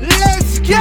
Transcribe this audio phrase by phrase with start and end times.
[0.00, 0.74] let's go!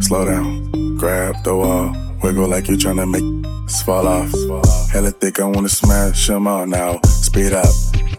[0.00, 3.24] Slow down, grab the wall, wiggle like you're tryna make
[3.66, 4.30] us fall off.
[4.90, 7.00] Hella thick, I wanna smash them all now.
[7.04, 7.66] Speed up,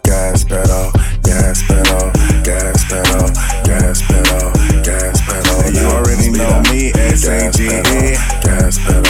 [0.04, 0.92] gas pedal,
[1.24, 2.12] gas pedal,
[2.44, 3.30] gas pedal,
[3.64, 4.52] gas pedal,
[4.84, 5.62] gas pedal.
[5.66, 8.16] And you already know me, S-A-G-E.
[8.44, 9.03] Gas pedal.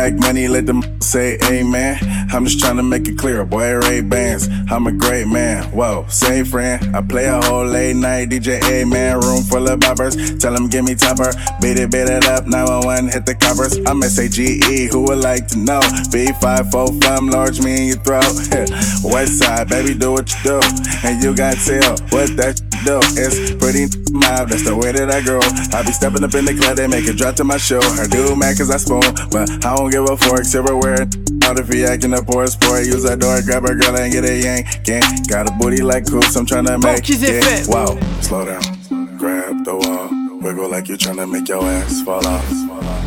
[0.00, 2.19] Black money, let them say amen.
[2.32, 4.48] I'm just trying to make it clear, boy, Ray Bans.
[4.70, 6.94] I'm a great man, whoa, say friend.
[6.94, 10.68] I play a whole late night DJ, A man, Room full of boppers, tell them
[10.68, 11.32] give me topper.
[11.60, 13.78] Beat it, beat it up, 911, hit the coppers.
[13.86, 15.80] I'm S-A-G-E, who would like to know?
[15.80, 18.22] B545, fam, large me in your throat.
[19.04, 20.60] West side, baby, do what you do.
[21.02, 23.00] And you got tell what that do.
[23.18, 25.40] It's pretty mob, that's the way that I grow.
[25.76, 27.82] I be stepping up in the club, they make it drop to my show.
[27.82, 31.08] Her do mad cause I spoon, but I don't give a fork, silverware.
[31.44, 34.24] Out if he acting a poor sport, use that door, grab a girl and get
[34.24, 34.84] a yank.
[34.84, 37.68] Gang, got a booty like coops, I'm tryna make Banquise it.
[37.68, 40.08] Wow, slow down, grab the wall.
[40.40, 42.44] Wiggle like you're tryna make your ass fall off.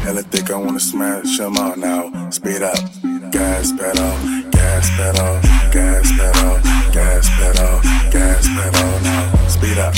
[0.04, 2.30] Hella thick, I wanna smash them all now.
[2.30, 2.78] Speed up,
[3.32, 4.14] gas pedal,
[4.52, 5.40] gas pedal,
[5.72, 6.60] gas pedal,
[6.92, 7.82] gas pedal,
[8.12, 9.48] gas pedal now.
[9.48, 9.96] Speed up,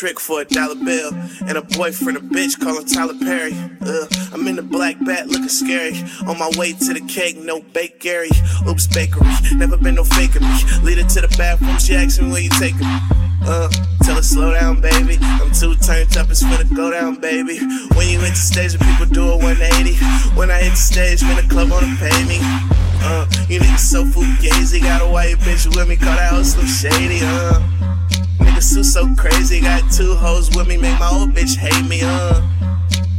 [0.00, 1.12] trick for a dollar bill.
[1.46, 3.52] And a boyfriend, a bitch, call Tyler Perry.
[4.32, 5.92] I'm in the black bat looking scary.
[6.26, 8.30] On my way to the cake, no bake Gary.
[8.66, 9.28] Oops, bakery.
[9.56, 10.56] Never been no faking me.
[10.80, 12.98] Lead her to the bathroom, she asks me where you taking me.
[13.44, 13.68] Uh,
[14.02, 15.18] tell her slow down, baby.
[15.20, 17.58] I'm too turned up, it's finna go down, baby.
[17.92, 20.00] When you hit the stage, the people do a 180.
[20.32, 22.38] When I hit the stage, man, the club wanna pay me.
[23.04, 24.80] Uh, you niggas so fugazi.
[24.80, 27.80] Got a white bitch with me, call that hoe Slim Shady, uh.
[28.40, 32.00] Nigga Sue so crazy, got two hoes with me, make my old bitch hate me,
[32.02, 32.40] uh.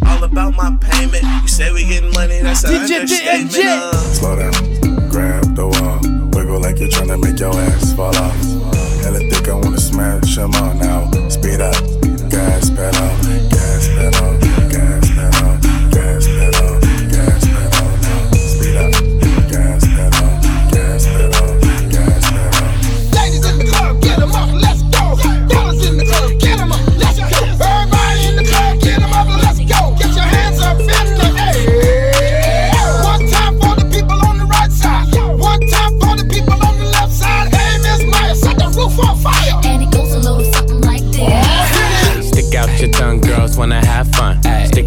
[0.08, 1.24] All about my payment.
[1.24, 3.66] You say we getting money, that's an DJ understatement, TNG.
[3.66, 3.94] uh.
[4.14, 6.00] Slow down, grab the wall.
[6.34, 8.36] Wiggle like you're tryna make your ass fall off.
[9.04, 11.10] Hella thick, I wanna smash them all now.
[11.30, 11.76] Speed up,
[12.30, 13.10] gas pedal,
[13.50, 14.38] gas pedal,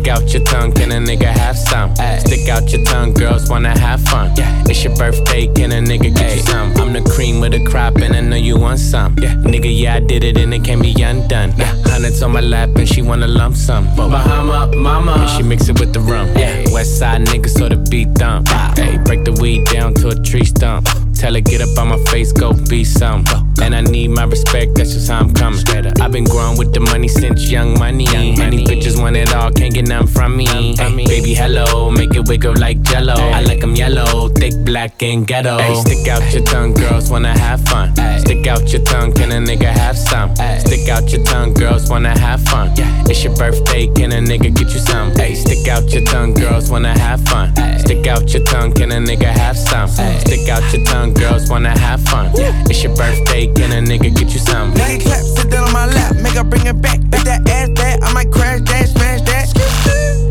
[0.05, 1.97] Stick out your tongue, can a nigga have some?
[1.97, 4.35] Stick out your tongue, girls wanna have fun.
[4.69, 6.77] It's your birthday, can a nigga get you some?
[6.77, 9.17] I'm the cream with the crop, and I know you want some.
[9.19, 9.33] Yeah.
[9.37, 11.53] Nigga, yeah, I did it, and it can't be undone.
[11.87, 13.87] Hundreds on my lap, and she wanna lump sum.
[13.97, 16.29] Bahama, mama, and she mix it with the rum.
[16.37, 16.71] Yeah.
[16.71, 18.47] West side nigga, so the beat thump.
[18.77, 20.87] Hey, break the weed down to a tree stump.
[21.25, 23.25] Tell her get up on my face, go be some.
[23.63, 25.59] And I need my respect, that's just how I'm coming.
[25.99, 28.05] I've been growing with the money since young money.
[28.05, 30.45] Young Many bitches want it all, can't get none from me.
[30.77, 33.15] Hey, baby, hello, make it wiggle like jello.
[33.15, 35.57] I like 'em yellow, thick, black, and ghetto.
[35.57, 37.95] Hey, stick out your tongue, girls wanna have fun.
[38.19, 40.35] Stick out your tongue, can a nigga have some?
[40.59, 42.71] Stick out your tongue, girls wanna have fun.
[43.09, 45.11] It's your birthday, can a nigga get you some?
[45.13, 47.55] Hey, stick out your tongue, girls wanna have fun.
[47.79, 49.89] Stick out your tongue, can a nigga have some?
[49.89, 52.31] Stick out your tongue, girls wanna have fun.
[52.35, 52.53] Yeah.
[52.69, 54.75] It's your birthday, can a nigga get you some?
[54.75, 57.01] Nigga clap, sit down on my lap, make her bring it back.
[57.01, 60.24] Make that ass back, I might crash that, smash that.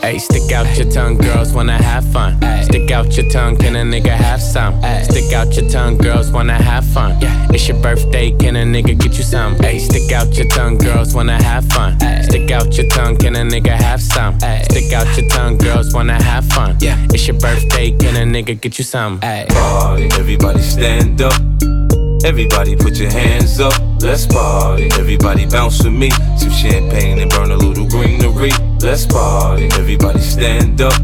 [0.00, 2.40] Hey, stick out your tongue, girls wanna have fun.
[2.62, 4.80] Stick out your tongue, can a nigga have some?
[5.04, 7.18] Stick out your tongue, girls wanna have fun.
[7.50, 9.56] It's your birthday, can a nigga get you some?
[9.56, 11.98] Hey, stick out your tongue, girls wanna have fun.
[12.22, 14.38] Stick out your tongue, can a nigga have some?
[14.40, 16.76] Stick out your tongue, girls wanna have fun.
[16.80, 16.96] Yeah.
[17.12, 19.20] It's your birthday, can a nigga get you some?
[19.20, 21.87] Party, everybody stand up.
[22.24, 24.88] Everybody put your hands up, let's party.
[24.98, 26.10] Everybody bounce with me.
[26.36, 28.50] Some champagne and burn a little greenery.
[28.80, 29.68] Let's party.
[29.74, 31.00] Everybody stand up.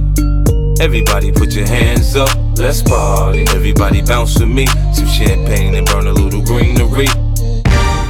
[0.81, 2.29] Everybody put your hands up,
[2.59, 3.45] let's party.
[3.55, 4.67] Everybody bounce with me.
[4.93, 7.07] Some champagne and burn a little greenery.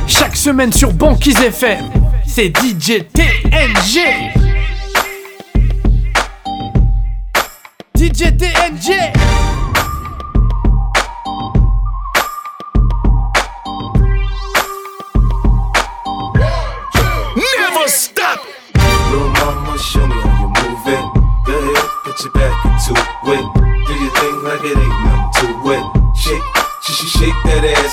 [0.06, 1.90] Chaque semaine sur Banquise FM,
[2.26, 4.32] c'est DJ TNG.
[7.94, 9.63] DJ TNG.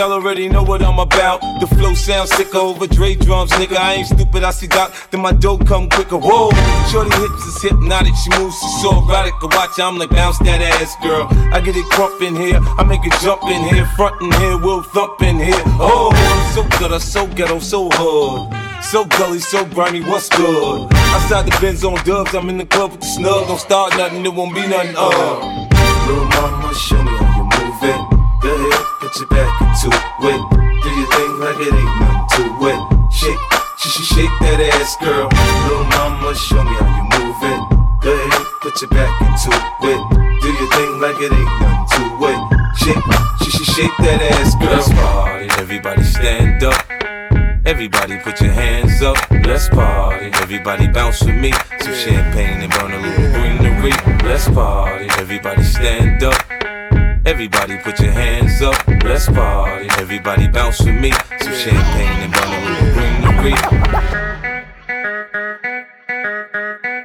[0.00, 1.42] Y'all already know what I'm about.
[1.60, 3.76] The flow sounds sicker over Dre drums, nigga.
[3.76, 6.16] I ain't stupid, I see Doc, then my dough come quicker.
[6.16, 6.48] Whoa,
[6.88, 9.34] shorty hips is hypnotic, she moves, she's so erotic.
[9.42, 11.28] I watch, I'm like, bounce that ass, girl.
[11.52, 14.56] I get it crump in here, I make it jump in here, front in here,
[14.56, 15.62] we'll thump in here.
[15.76, 16.08] Oh,
[16.54, 18.56] so good, I'm so ghetto, so hood.
[18.82, 20.88] So gully, so grimy, what's good?
[21.12, 23.48] Outside the Benz on dubs, I'm in the club with the snug.
[23.48, 25.68] Don't start nothing, it won't be nothing, uh.
[26.08, 28.79] Little mama, show me how you move it.
[29.10, 30.40] Put your back into it.
[30.82, 33.12] Do your thing like it ain't nothing to it.
[33.12, 33.38] Shake,
[33.76, 35.26] sh- sh- shake that ass, girl.
[35.66, 37.60] Little mama, show me how you move it.
[38.06, 40.00] Go ahead, put your back into it.
[40.40, 42.38] Do your thing like it ain't nothing to it.
[42.78, 43.02] Shake,
[43.42, 44.78] sh- sh- shake that ass, girl.
[44.78, 46.78] Let's party, everybody stand up.
[47.66, 50.30] Everybody put your hands up, let's party.
[50.34, 51.50] Everybody bounce with me.
[51.80, 53.90] Some champagne and burn a little greenery.
[54.22, 55.08] Let's party.
[55.18, 56.69] Everybody stand up.
[57.26, 58.74] Everybody put your hands up,
[59.04, 59.88] let's party.
[59.98, 61.12] Everybody bounce with me.
[61.40, 63.56] Some champagne and burn little greenery.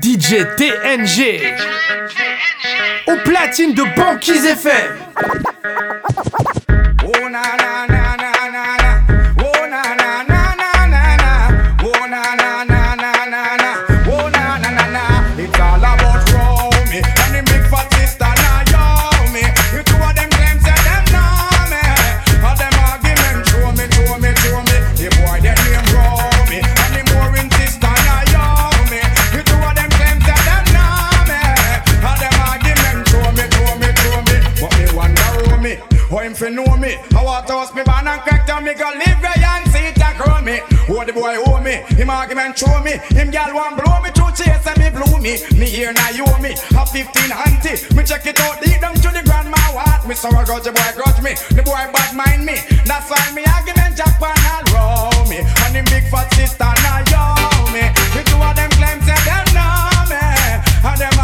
[0.01, 1.41] DJ TNG.
[3.07, 4.99] Au platine de Banquise FM.
[41.05, 41.85] The boy owe me.
[41.95, 42.97] Him argument show me.
[43.13, 45.37] Him gal want blow me through chase and me blew me.
[45.53, 46.57] Me here now you owe me.
[46.73, 47.77] A 15 auntie.
[47.95, 50.07] Me check it out deep down to the grandma what.
[50.07, 51.33] Me so I grudge the boy grudge me.
[51.53, 52.57] The boy bad mind me.
[52.85, 55.45] That's why me argument Japan and row me.
[55.45, 57.21] And him big fat sister now yo
[57.69, 57.85] me.
[58.17, 60.25] The two of them claim say them know me.
[60.89, 61.14] And them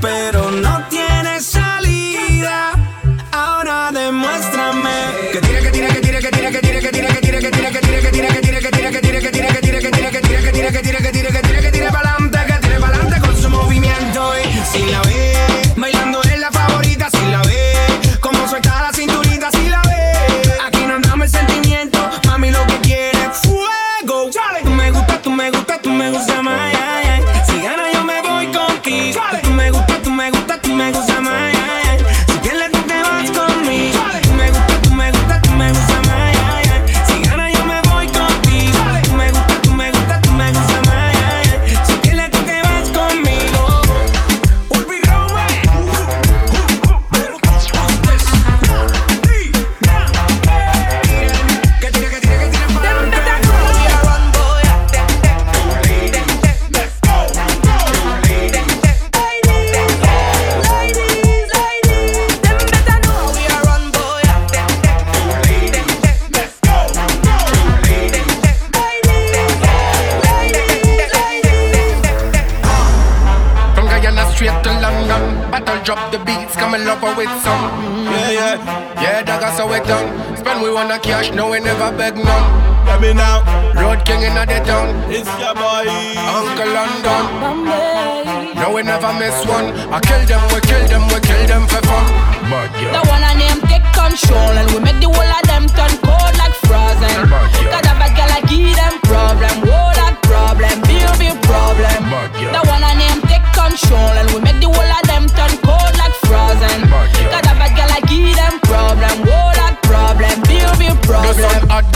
[0.00, 0.71] pero no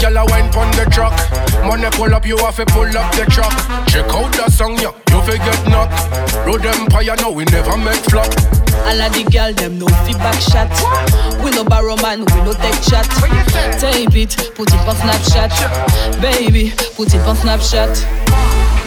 [0.06, 1.12] Gyal a wine pon the truck.
[1.66, 3.50] Money pull up, you have to pull up the truck.
[3.88, 4.92] Check out the song, yo.
[4.92, 5.98] Yeah fi get knocked.
[6.46, 8.30] Road empire, no, we never make flop.
[8.86, 10.70] All of the girl, them no feedback shot.
[11.42, 13.06] We no borrow man, we no take chat.
[13.82, 15.50] Tape it, put it on Snapchat.
[16.22, 17.98] Baby, put it on Snapchat.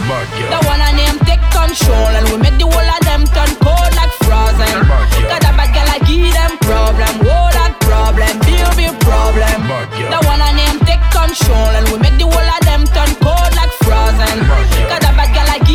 [0.08, 3.92] The one I name take control and we make the whole of them turn cold
[3.94, 4.88] like frozen.
[5.28, 9.60] Got a bad girl, I give them problem, whole lot problem, deal with problem.
[9.92, 13.52] The one I name take control and we make the whole of them turn cold
[13.54, 14.40] like frozen.
[14.88, 14.99] Got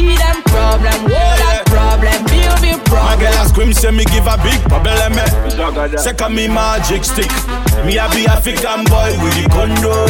[0.03, 1.05] me problem
[3.05, 5.97] my girl scream say me give a big problem eh.
[5.97, 7.31] say me magic stick.
[7.85, 10.07] Me a be African boy with the condo.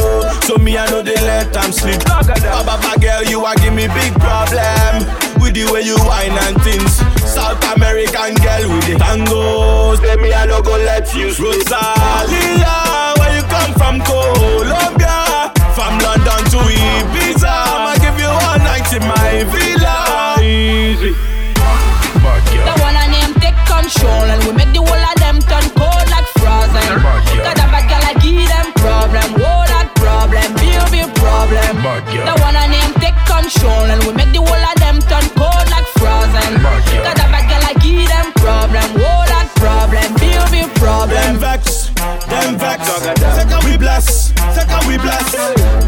[0.47, 2.01] So me I know they let them sleep.
[2.05, 5.05] Baba girl, you a give me big problem.
[5.41, 6.97] With the way you whine and things.
[7.21, 9.99] South American girl with the tangos.
[9.99, 11.67] Say me I no go let you sleep.
[11.67, 15.51] Rosalia, where you come from, Colombia?
[15.75, 17.94] From London to Ibiza, give
[18.43, 20.37] one night in my villa.
[20.41, 21.13] Easy.
[22.65, 26.07] The one I name take control and we make the whole of them turn cold.
[26.09, 29.29] like Got a bad girl, I give them problem.
[29.39, 31.81] Whoa, that problem, big, big problem.
[31.81, 35.67] The one I name take control, and we make the whole of them turn cold
[35.69, 36.61] like frozen.
[36.61, 38.87] Got a bad girl, I give them problem.
[38.97, 41.15] Whoa, that problem, big, big problem.
[41.15, 41.89] Them vex,
[42.27, 42.89] them vex.
[43.37, 45.31] Second we bless, Take a we bless.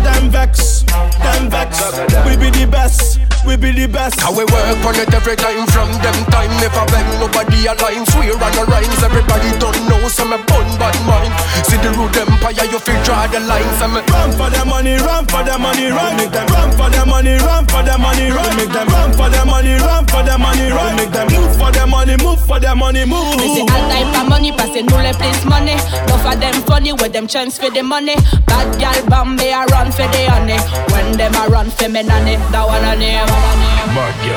[0.04, 1.82] Them vex, them vex.
[2.26, 3.37] We be the best.
[3.48, 4.20] We be the best.
[4.20, 6.52] How we work on it every time from them time.
[6.60, 8.04] Never bend nobody align.
[8.12, 9.00] Swear on the rhymes.
[9.00, 10.04] Everybody don't know.
[10.12, 11.32] So me bun bad mind.
[11.64, 12.68] See the root empire.
[12.68, 13.72] You feel draw the lines.
[13.80, 16.20] So me run for the money, run for the money, run.
[16.20, 18.52] Make them run for the money, run for the money, run.
[18.60, 20.92] Make them run for the money, run for the money, run.
[21.00, 23.32] Make them move for the money, move for the money, move.
[23.40, 25.80] Me say all type of money, passing no le place money.
[26.12, 28.20] No for them funny, with them chance for the money.
[28.44, 30.60] Bad gal Bombay I run for the honey.
[30.92, 33.37] When them I run for me nanny, that one a name.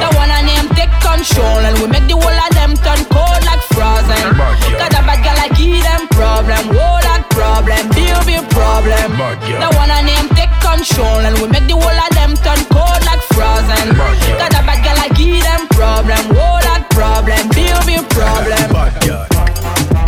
[0.00, 3.42] That one a name take control, and we make the whole of them turn cold
[3.44, 4.32] like frozen.
[4.80, 9.20] Got a bad gal I give them problem, whole lot problem, big big problem.
[9.20, 13.02] That one a name take control, and we make the whole of them turn cold
[13.04, 13.92] like frozen.
[14.40, 18.64] Got a bad gal I give them problem, whole lot problem, big big problem.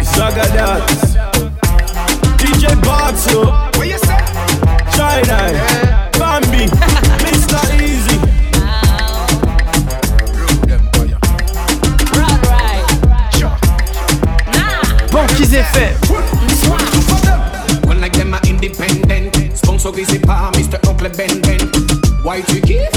[0.00, 0.88] Saga that.
[2.40, 3.52] DJ Bartu.
[3.76, 4.16] What you say?
[4.96, 5.38] China.
[5.52, 5.91] Bambi.
[15.32, 15.96] Banquise FM.
[17.86, 19.32] One like them are independent.
[19.56, 20.78] Sponsorisé par Mr.
[20.86, 21.58] Oncle Ben Ben.
[22.22, 22.92] Why tu kiffes?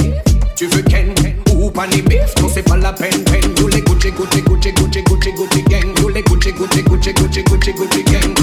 [0.57, 1.13] Tu veux Ken?
[1.55, 2.35] Ou panier bif?
[2.41, 3.55] Non, c'est pas la peine, peine.
[3.57, 5.97] You les Gucci, Gucci, Gucci, Gucci, Gucci, Gucci gang.
[6.01, 8.35] You les Gucci, Gucci, Gucci, Gucci, Gucci, Gucci gang.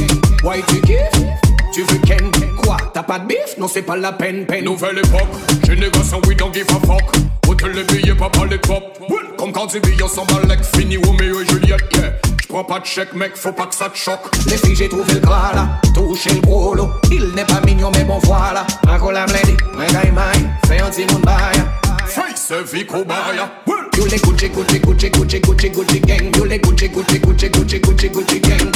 [0.42, 1.26] Why tu kiffes?
[1.74, 2.30] Tu veux Ken?
[2.62, 2.78] Quoi?
[2.94, 3.58] T'as pas de bif?
[3.58, 4.64] Non, c'est pas la peine, peine.
[4.64, 5.28] Nouvelle époque,
[5.66, 7.04] génération we don't give a fuck.
[7.46, 8.98] Hôtel les billets, papa les copes.
[9.36, 12.12] Comme quand Zibi, on s'en bat like fini Romeo et Juliette, yeah.
[12.52, 14.20] J'prends pas de chèque, mec, faut pas que ça te choque.
[14.44, 16.90] Les filles, j'ai trouvé le gras là, touché le brolo.
[17.10, 18.66] Il n'est pas mignon, mais bon voilà.
[18.86, 21.64] Un collab lady, un guy mine, fais un petit monde bail.
[22.06, 23.50] Face Vico Baya.
[23.96, 26.36] You les Gucci, Gucci, Gucci, Gucci, Gucci, Gucci gang.
[26.36, 28.70] You les Gucci, Gucci, Gucci, Gucci, Gucci, Gucci gang.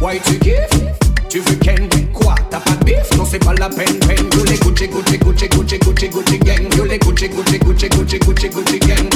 [0.00, 1.19] Why tu kiffes?
[1.30, 1.88] Tu veux Ken?
[2.12, 2.34] Quoi?
[2.50, 3.16] T'as pas de bif?
[3.16, 4.26] Non, c'est pas la peine, peine.
[4.34, 6.76] You les Gucci, Gucci, Gucci, Gucci, Gucci, Gucci gang.
[6.76, 9.08] You les Gucci, Gucci, Gucci, Gucci, Gucci, Gucci gang.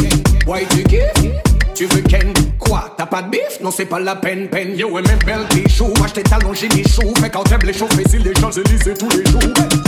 [0.46, 1.32] Why tu kiffes?
[1.74, 2.32] Tu veux Ken?
[2.60, 2.94] Quoi?
[2.96, 3.58] T'as pas de bif?
[3.60, 4.78] Non, c'est pas la peine, peine.
[4.78, 7.12] Yo, et mes belles bichous, acheter talons, j'ai mis chou.
[7.20, 9.40] Fait quand t'aimes les chauffer, si les Champs-Élysées tous les jours.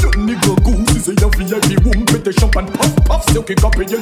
[0.02, 3.54] Je nigga goût, si c'est un VIP room, pété champagne, puff, off se ou ki
[3.62, 3.98] yo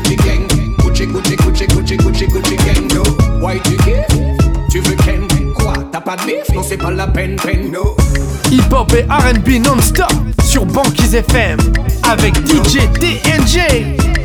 [0.00, 0.46] de gang.
[0.78, 4.06] Gucci Gucci Gucci Gucci Gucci Gucci gang why tu kiff?
[4.70, 5.26] Tu veux ken?
[5.54, 5.72] Quoi?
[5.92, 7.70] T'as pas de Non c'est pas la peine peine.
[7.72, 7.96] No.
[8.50, 10.12] Hip hop et RB non-stop
[10.44, 11.58] sur Banquise FM
[12.02, 14.17] avec DJ TNJ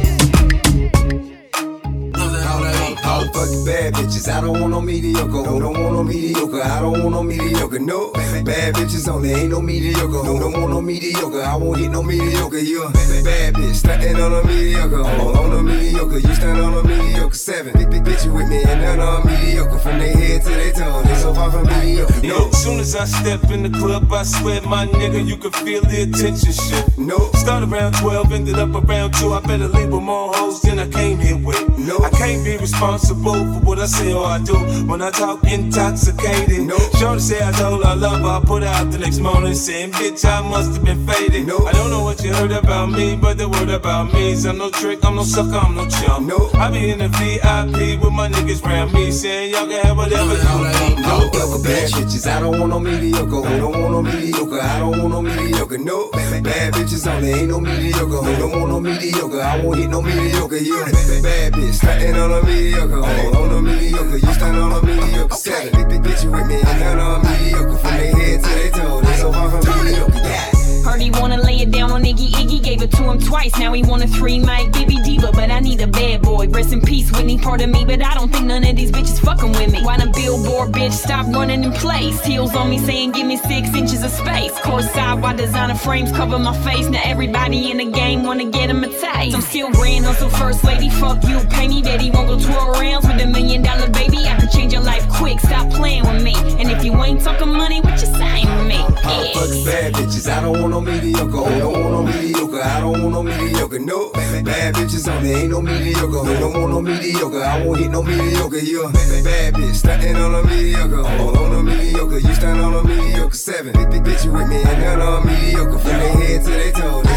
[3.44, 4.32] Fucking bad bitches.
[4.32, 5.28] I don't want no mediocre.
[5.28, 6.64] No, don't want no mediocre.
[6.64, 7.80] I don't want no mediocre.
[7.80, 9.34] No, bad bitches only.
[9.34, 10.24] Ain't no mediocre.
[10.24, 11.42] No, don't want no mediocre.
[11.42, 12.60] I won't hit no mediocre.
[12.60, 13.76] You a bad bitch.
[13.76, 15.02] Stunting on a mediocre.
[15.02, 16.20] On, on a mediocre.
[16.20, 17.36] You stand on a mediocre.
[17.36, 17.74] Seven.
[17.74, 19.78] Big, big bitch you with me and none them mediocre.
[19.80, 21.02] From their head to their toe.
[21.02, 22.26] They so far from mediocre.
[22.26, 25.82] Yo, soon as I step in the club, I swear, my nigga, you can feel
[25.82, 26.98] the attention shift.
[26.98, 27.18] No.
[27.34, 29.34] Start around 12, ended up around 2.
[29.34, 31.78] I better leave with more hoes than I came here with.
[31.78, 31.98] No.
[32.00, 34.56] I can't be responsible for what I say or I do
[34.88, 36.62] when I talk intoxicated.
[36.62, 36.78] No.
[37.00, 39.56] Shorty say I told her I love her, I put her out the next morning
[39.56, 41.48] saying, bitch, I must have been faded.
[41.48, 41.58] No.
[41.66, 44.58] I don't know what you heard about me, but the word about me is I'm
[44.58, 46.28] no trick, I'm no sucker, I'm no chump.
[46.28, 46.50] No.
[46.54, 50.34] I be in the VIP with my niggas round me saying, y'all can have whatever
[50.34, 51.00] you want.
[51.00, 52.28] No, no, bad bitches.
[52.28, 53.26] I don't want no mediocre.
[53.26, 54.62] Who don't want no mediocre?
[54.62, 55.78] I don't want no mediocre.
[55.78, 57.32] No, bad bitches only.
[57.32, 58.22] Ain't no mediocre.
[58.40, 59.42] Don't want no mediocre?
[59.42, 60.58] I won't hit no mediocre.
[60.58, 60.86] You a
[61.22, 61.74] bad bitch.
[61.74, 63.02] Stunting on a mediocre.
[63.14, 64.18] On, on a mediocre.
[64.18, 65.36] You stand on a mediocre.
[65.36, 65.72] Seven.
[65.74, 66.62] Big, big bitch you with me.
[66.62, 67.78] None of them mediocre.
[67.78, 69.02] From their head to their toe.
[69.02, 70.18] They so far from mediocre.
[70.18, 70.63] Yeah.
[70.84, 73.58] Heard he wanna lay it down on Iggy Iggy, gave it to him twice.
[73.58, 76.48] Now he want a three mic Gibby Diva, but I need a bad boy.
[76.50, 79.20] Rest in peace, Whitney, part of me, but I don't think none of these bitches
[79.20, 79.82] fucking with me.
[79.84, 82.24] Why the billboard bitch stop running in place?
[82.26, 84.52] Heels on me saying give me six inches of space.
[84.60, 86.90] Course side, why designer frames cover my face?
[86.90, 89.36] Now everybody in the game wanna get him a taste.
[89.36, 92.12] I'm still grand hustle first lady, fuck you, pay me daddy.
[92.12, 94.18] Won't go twirl rounds with a million dollar baby.
[94.18, 96.36] I can change your life quick, stop playing with me.
[96.60, 98.80] And if you ain't talking money, what you saying me?
[99.06, 100.30] I fuck bad bitches.
[100.30, 101.32] I don't want no mediocre.
[101.60, 102.62] Don't want no mediocre?
[102.62, 103.80] I don't want no mediocre.
[103.80, 105.32] No, bad bitches only.
[105.32, 106.08] Ain't no mediocre.
[106.08, 107.44] Who don't want no mediocre?
[107.44, 108.58] I won't hit no mediocre.
[108.58, 109.76] You bad bitch.
[109.76, 111.06] Stunting on a mediocre.
[111.06, 112.18] On, on a mediocre.
[112.18, 113.36] You stand on a mediocre.
[113.36, 113.74] Seven.
[113.74, 115.78] Bitch you with me and none on mediocre.
[115.78, 117.13] From their head to their toe.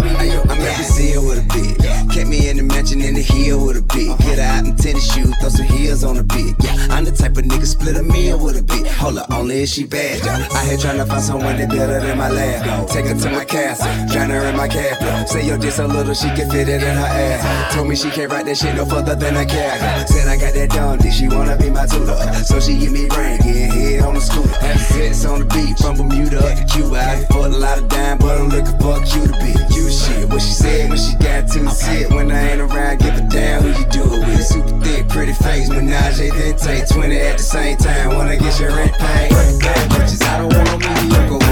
[0.00, 2.14] I'm the seal with a bitch.
[2.14, 4.18] Kept me in the mansion in the hill with a bitch.
[4.18, 6.54] Get out in tennis shoes, throw some heels on the beat.
[6.60, 8.86] Yeah, I'm the type of nigga split a meal with a beat.
[8.86, 10.24] Hold up, only if she bad.
[10.24, 10.48] Yeah.
[10.52, 12.88] I here tryna find someone that better than my lab.
[12.88, 15.28] Take her to my castle, drown her in my cab.
[15.28, 17.74] Say your dick so little she can fit it in her ass.
[17.74, 20.08] Told me she can't write that shit no further than a cab.
[20.08, 22.16] Said I got that dumb dick, she wanna be my tutor.
[22.44, 24.54] So she give me brain, getting head on the scooter.
[24.60, 26.98] Have sex on the beat from Bermuda up to Cuba.
[26.98, 29.52] I fucked a lot of dime, but I'm looking for a cute to be.
[29.74, 32.10] You shit, what she said when she got to sit.
[32.10, 34.44] When I ain't around, give a damn who you do it with.
[34.44, 38.14] Super thick, pretty face, menage, then take 20 at the same time.
[38.14, 39.30] Wanna get your rent paid.
[39.32, 41.47] Bitches, I don't want no mediocre.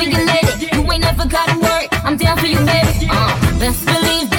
[0.00, 0.76] Forever your lady.
[0.76, 1.88] You ain't never gotta work.
[2.04, 3.08] I'm down for you, baby.
[3.10, 4.29] Uh, best believe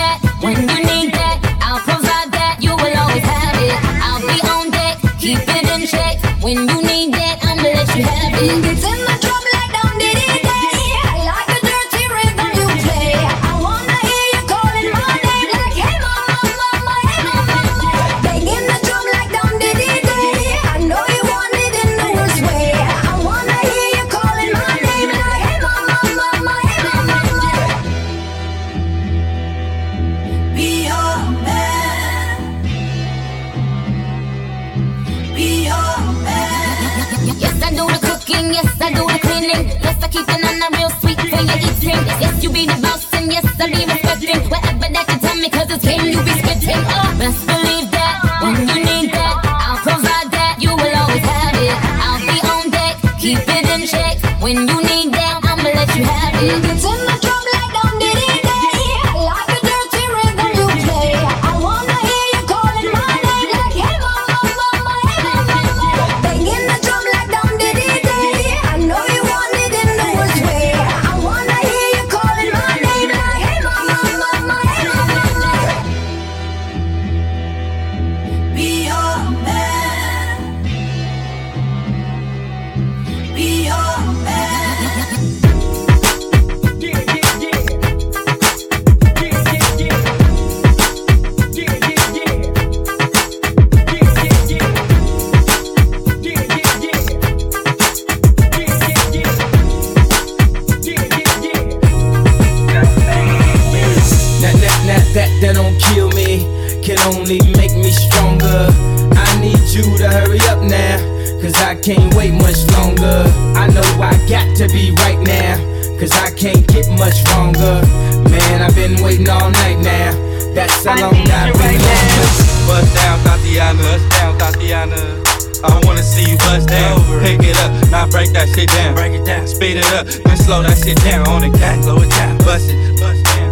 [105.12, 106.48] That, that, don't kill me,
[106.80, 108.72] can only make me stronger.
[109.12, 111.04] I need you to hurry up now,
[111.44, 113.28] cause I can't wait much longer.
[113.60, 115.60] I know I got to be right now,
[116.00, 117.84] cause I can't get much longer.
[118.32, 120.16] Man, I've been waiting all night now.
[120.56, 122.52] That's how long I've been waiting.
[122.64, 123.84] Bust down, Thotiana.
[123.84, 125.32] Bust down, Thotiana.
[125.64, 127.04] I wanna see you bust down.
[127.20, 128.96] Pick it up, now break that shit down.
[128.96, 129.46] Break it down.
[129.46, 131.84] Speed it up, then slow that shit down on the cat.
[131.84, 132.38] Slow it down.
[132.40, 132.91] Bust it,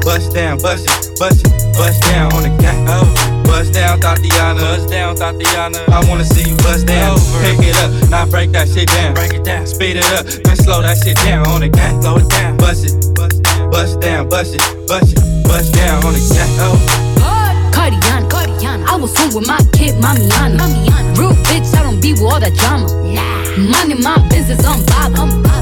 [0.10, 2.78] bust down, bust it, bust it, bust down on the cat.
[3.46, 4.60] Bust down, Thotiana.
[4.60, 5.88] Bust down, Thotiana.
[5.90, 7.20] I wanna see you bust down.
[7.46, 9.14] Pick it up, now break that shit down.
[9.14, 9.68] Break it down.
[9.68, 12.02] Speed it up, then slow that shit down on the cat.
[12.02, 12.58] Slow it down.
[12.58, 16.50] Bust it, bust it, bust down, bust it, bust it, bust down on the cat.
[17.70, 18.86] Cardiana, Cardiana.
[18.88, 20.58] I was home with my kid, Mamiana.
[20.58, 21.18] Mamiana.
[21.20, 22.90] Real bitch, I don't be with all that drama.
[23.14, 23.46] Nah.
[23.70, 25.46] Money, my business, I'm bobbing.
[25.46, 25.59] I ain't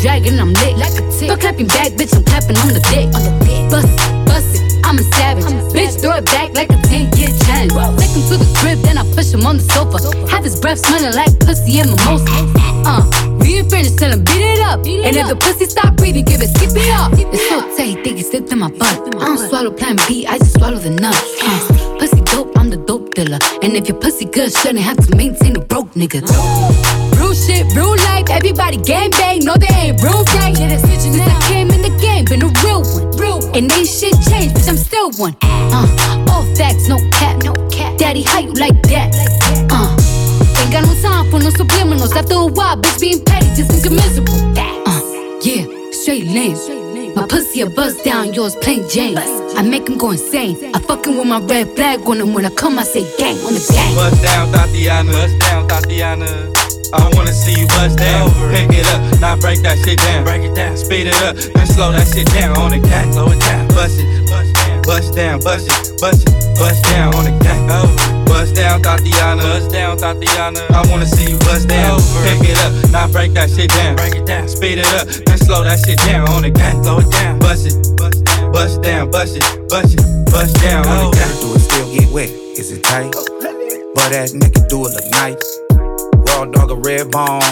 [0.00, 0.78] dragging, I'm lit.
[0.78, 1.28] Like a tick.
[1.28, 3.10] But clapping back, bitch, I'm clapping on the dick.
[3.14, 3.70] On the dick.
[3.70, 5.44] Bust it, bust it, I'm a savage.
[5.74, 7.74] bitch, throw it back like a 10 year challenge.
[7.98, 9.98] Take him to the crib, then I push him on the sofa.
[10.30, 12.30] Have his breath smelling like pussy and mimosa.
[12.86, 13.02] Uh,
[13.40, 14.80] we ain't finished, tell him beat it up.
[14.80, 17.12] and if the pussy stop breathing, give it, skip it up.
[17.14, 19.14] It's so tight, think it slipped in my butt.
[19.16, 21.42] I don't swallow plan B, I just swallow the nuts.
[21.42, 23.38] Uh, pussy dope, I'm the dope dealer.
[23.62, 26.22] And if your pussy good, shouldn't have to maintain a broke nigga.
[27.18, 30.54] Real shit, real life, everybody gang bang, no they ain't real gang.
[30.56, 33.10] Yeah, that's Since I came in the game, been a real one.
[33.18, 33.56] Real one.
[33.56, 35.36] And ain't shit changed, bitch, I'm still one.
[35.42, 37.98] Uh, all facts, no cap, no cap.
[37.98, 39.10] Daddy, how you like that?
[39.70, 39.92] Uh,
[40.62, 42.14] ain't got no time for no subliminals.
[42.14, 44.34] After a while, bitch, being petty just think miserable.
[44.56, 45.02] Uh,
[45.42, 46.87] yeah, straight lane.
[47.18, 49.18] My pussy a buzz down, yours plain Jane.
[49.18, 50.70] I make him go insane.
[50.72, 52.32] I fucking with my red flag on him.
[52.32, 53.94] When I come, I say gang on the gang.
[53.96, 55.10] Bust down, Thotiana.
[55.10, 56.54] Bust down, Thotiana.
[56.94, 58.30] I wanna see you bust down.
[58.54, 60.22] Pick it up, now break that shit down.
[60.22, 63.12] Break it down, speed it up, then slow that shit down on the gang.
[63.12, 67.34] Slow it down, bust it, bust down, bust it, bust it, bust down on the
[67.42, 67.66] gang.
[68.26, 69.42] Bust down, Thotiana.
[69.42, 70.70] Bust down, Thotiana.
[70.70, 71.98] I wanna see you bust down.
[72.22, 73.96] Pick it up, now break that shit down.
[73.96, 76.82] Break it down, speed it up, then slow that shit down on the gang.
[76.82, 77.96] Slow it down, bust it,
[78.52, 81.40] bust down, bust it, bust it, bust down on the gang.
[81.40, 82.28] Do it still get wet?
[82.28, 83.12] Is it tight?
[83.94, 85.48] Butt ass nigga, do it look nice.
[86.28, 87.42] Raw dog a red bone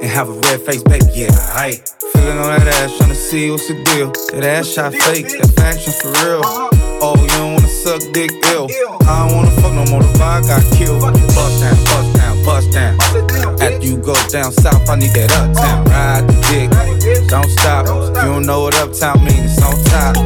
[0.00, 1.06] and have a red face, baby.
[1.14, 1.82] Yeah, aight.
[2.12, 4.12] Feeling on that ass, tryna see what's the deal.
[4.32, 6.40] That ass shot fake, that faction for real.
[6.44, 6.85] Uh-huh.
[7.08, 8.66] Oh, you don't wanna suck dick ill.
[9.06, 11.02] I don't wanna fuck no more, the vibe got killed.
[11.38, 13.62] Bust down, bust down, bust down.
[13.62, 15.84] After you go down south, I need that uptown.
[15.86, 17.86] Ride the dick, don't stop.
[17.86, 20.16] You don't know what uptown means, it's on top.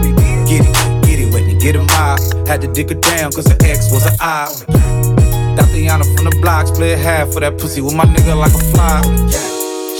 [0.48, 2.48] Get it, get it, Whitney, get a mob.
[2.48, 4.48] Had to dig her down, cause her ex was an eye.
[5.60, 9.02] Thotiana from the block, split half for that pussy with my nigga like a fly.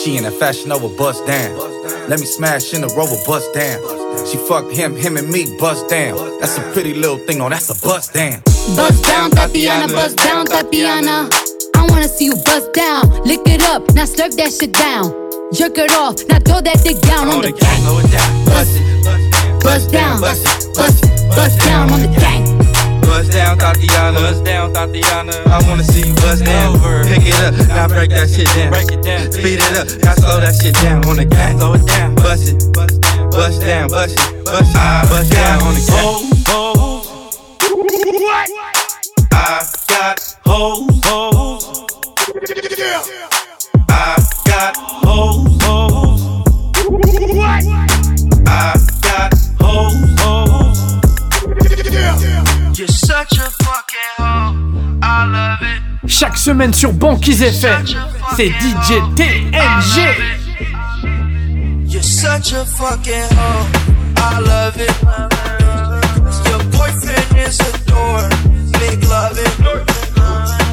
[0.01, 1.80] She in that fashion over bust down.
[2.09, 3.79] Let me smash in the rover, bust down.
[4.27, 6.17] She fucked him, him and me, bust down.
[6.41, 8.43] That's a pretty little thing, no, that's a bust down.
[8.77, 11.31] Bust down, Thotiana, bust down, Thotiana.
[11.77, 13.09] I wanna see you bust down.
[13.25, 15.13] Lick it up, now slurp that shit down.
[15.53, 17.83] Jerk it off, now throw that dick down on the gang.
[18.47, 22.60] Bust it, bust down, bust it, bust it, bust down on the gang.
[23.11, 24.15] Bust down, Thotiana.
[24.15, 25.35] Bust down, Thotiana.
[25.47, 26.79] I wanna see you bust down.
[27.11, 28.71] Pick it up, now break that shit down.
[28.71, 29.33] Break it down.
[29.33, 31.59] Speed it up, now slow that shit down on the gang.
[31.59, 32.15] Slow it down.
[32.15, 36.31] Bust it, bust down, bust down, bust it, bust it, bust down on the gang.
[39.33, 41.65] I got hoes, hoes.
[43.89, 46.23] I got hoes, hoes.
[48.47, 48.80] I
[56.07, 57.85] Chaque semaine sur Banquise FM,
[58.37, 60.01] c'est DJ TNG.
[61.87, 63.67] You're such a fucking hoe.
[64.17, 64.93] I love it.
[66.49, 68.29] Your boyfriend is a door.
[69.09, 69.51] Love it.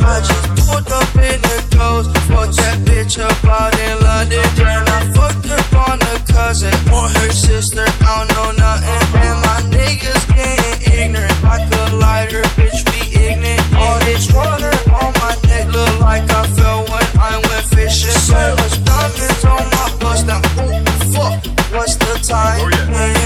[0.05, 2.15] I just pulled up in the ghost.
[2.27, 4.45] Fucked that bitch up out in London.
[4.55, 7.83] Then I fucked up on her cousin or her sister.
[7.83, 9.01] I don't know nothing.
[9.19, 11.43] And my niggas getting ignorant.
[11.43, 13.61] I could her, bitch, be ignorant.
[13.75, 18.11] All this water on my neck look like I fell when I went fishing.
[18.11, 20.39] So much diamonds on my bust now.
[20.63, 21.43] Ooh, fuck,
[21.75, 22.71] what's the time?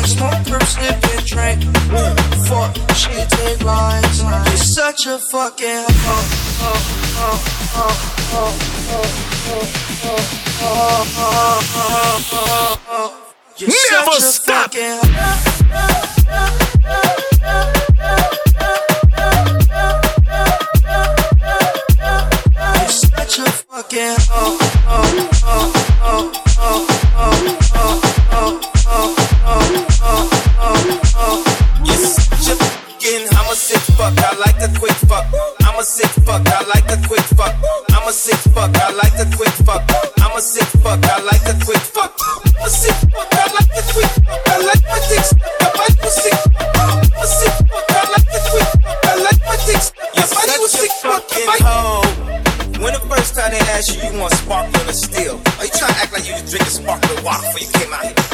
[0.06, 1.64] Smoke, perp, sip, and drink.
[1.94, 2.16] Ooh,
[2.50, 4.22] fuck, she take lines.
[4.22, 6.26] You're such a fucking hoe.
[6.64, 6.80] Oh,
[7.18, 7.40] oh,
[7.76, 7.96] oh,
[8.34, 9.06] oh, oh,
[9.52, 9.72] oh,
[10.04, 10.76] oh,
[11.18, 11.38] oh,
[11.76, 11.98] oh,
[12.34, 13.10] oh, oh.
[13.62, 14.74] Never stop.
[14.74, 15.02] fucking
[37.42, 37.56] fuck.
[37.90, 39.82] I'm a sick fuck, I like a quick fuck.
[40.22, 42.14] I'm a sick fuck, I like a quick fuck.
[42.22, 44.42] I'm a sick fuck, I like a quick fuck.
[44.48, 45.26] I like my dick
[45.62, 46.78] I like my sick fuck.
[46.78, 49.06] I'm a sick fuck, I like a quick fuck.
[49.06, 51.24] I like my dick I like my sick fuck.
[51.48, 52.06] Like hoe.
[52.82, 55.42] When the first time they asked you, you want sparkling or still?
[55.58, 58.06] Are you trying to act like you was drinking sparkling water before you came out
[58.06, 58.31] here?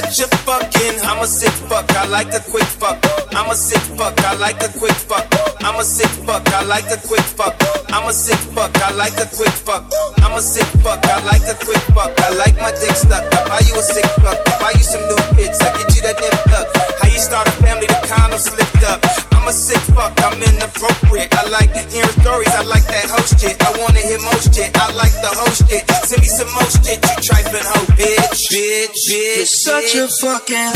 [0.00, 2.96] Such a fucking, I'm a sick fuck, I like a quick fuck.
[3.36, 5.28] I'm a sick fuck, I like a quick fuck.
[5.60, 7.54] I'm a sick fuck, I like a quick fuck.
[7.92, 9.84] I'm a sick fuck, I like a quick fuck.
[10.22, 12.18] I'm a sick fuck, I like a quick fuck.
[12.18, 13.22] I like my dick stuck.
[13.34, 14.40] I buy you a sick fuck.
[14.48, 15.60] I buy you some new hits.
[15.60, 16.66] I get you that nip tuck.
[16.96, 19.04] How you start a family, the condom slipped up.
[19.36, 21.28] I'm a sick fuck, I'm inappropriate.
[21.34, 23.56] I like hearing stories, I like that host shit.
[23.60, 25.84] I wanna hear most shit, I like the host shit.
[26.04, 29.36] Send me some more shit, you trifling hoe, bitch, bitch, bitch.
[29.36, 30.72] You're such a fucking.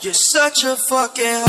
[0.00, 1.44] You're such a fucking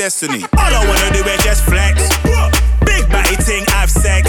[0.00, 0.40] destiny.
[0.56, 2.00] All I wanna do is just flex.
[2.88, 4.24] Big batty ting, have sex.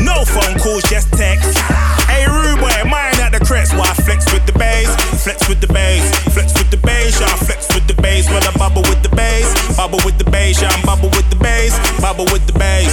[0.00, 1.60] No phone calls, just text.
[2.08, 3.76] Hey, rude boy, mine at the crest.
[3.76, 4.88] Why I flex with the bass?
[5.22, 6.08] Flex with the bass.
[6.32, 7.20] Flex with the bass.
[7.20, 8.32] Yeah, I flex with the bass.
[8.32, 9.52] When I bubble with the bass.
[9.76, 10.62] Bubble with the bass.
[10.62, 11.76] Yeah, I'm bubble with the bass.
[12.00, 12.88] Bubble with the bass.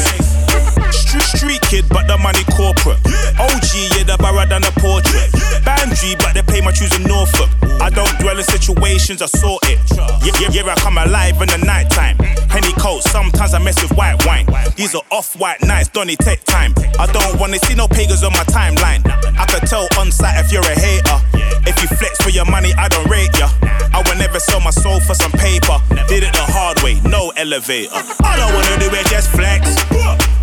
[0.92, 3.00] Street, street kid, but the money corporate.
[3.40, 5.32] OG, yeah, the barra than the portrait.
[5.64, 7.48] Bandry, but they pay my shoes in Norfolk.
[7.80, 9.80] I don't dwell in situations, I sort it.
[10.26, 12.18] Yeah, yeah, yeah, I come alive in the night time.
[12.50, 14.48] Henny coat, sometimes I mess with white wine.
[14.76, 16.74] These are off white nights, don't it take time?
[16.98, 19.06] I don't wanna see no pagans on my timeline.
[19.38, 21.22] I could tell on sight if you're a hater.
[21.70, 23.50] If you flex for your money, I don't rate ya.
[23.94, 25.78] I would never sell my soul for some paper.
[26.08, 27.94] Did it the hard way, no elevator.
[27.94, 29.78] All I wanna do is just flex.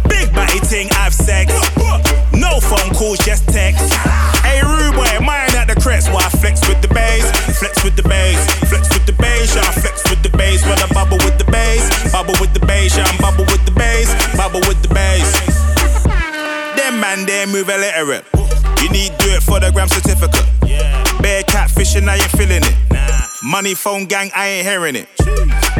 [0.07, 1.51] Big batty ting, have sex.
[2.33, 3.90] No phone calls, just text.
[12.83, 12.99] Bubble with the bass.
[12.99, 14.11] I'm bubble with the bass.
[14.37, 15.31] Bubble with the bass.
[16.75, 18.25] Them man, they move illiterate.
[18.83, 20.45] You need do it for the gram certificate.
[21.23, 22.75] Bear catfishing, I ain't feeling it.
[23.45, 25.09] Money phone gang, I ain't hearing it.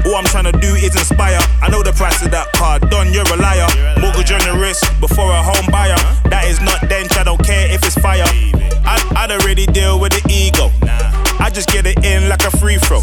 [0.07, 1.41] All I'm trying to do is inspire.
[1.61, 3.67] I know the price of that car, done, you're a liar.
[3.99, 5.99] Mortgage on your wrist before a home buyer.
[6.31, 8.27] That is not dench, I don't care if it's fire.
[8.87, 10.71] I, I don't really deal with the ego.
[11.43, 13.03] I just get it in like a free throw.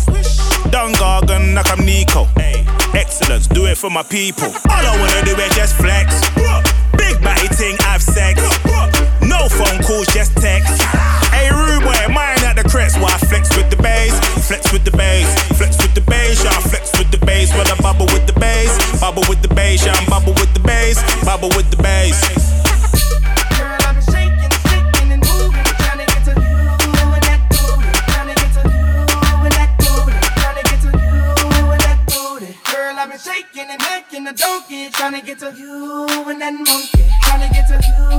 [0.72, 2.26] Done gargan like I'm Nico.
[2.96, 4.48] Excellence, do it for my people.
[4.48, 6.24] All I wanna do is just flex.
[6.96, 8.40] Big batty ting, I have sex.
[9.20, 10.82] No phone calls, just text.
[11.36, 12.96] Hey, rude boy, mine at the crest.
[13.02, 14.16] Why I flex with the bass?
[14.48, 15.28] Flex with the bass.
[15.60, 16.42] Flex with the bass.
[16.42, 17.52] Yeah, flex with the bass.
[17.52, 18.72] When I bubble with the bass.
[19.02, 19.86] Bubble with the bass.
[19.86, 20.96] I'm bubble with the bass.
[21.26, 22.69] Bubble with the bass.
[34.50, 37.74] Making a donkey, trying to get to you and that monkey, trying to get to
[37.74, 38.10] you